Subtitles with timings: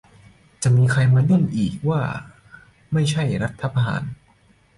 [0.63, 2.01] จะมีใครมาดิ้นอีกว่า
[2.93, 4.03] ไม่ใช่รัฐประหาร